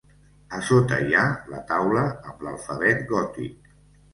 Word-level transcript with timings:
A 0.59 0.61
sota 0.69 0.97
hi 1.09 1.13
ha 1.17 1.25
la 1.55 1.61
taula 1.73 2.07
amb 2.33 2.43
l'alfabet 2.47 3.07
gòtic. 3.13 3.71